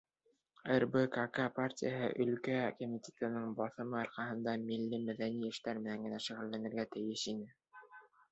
[0.83, 7.51] РБКК партия Өлкә комитетының баҫымы арҡаһында милли-мәҙәни эштәр менән генә шөғөлләнергә тейеш ине.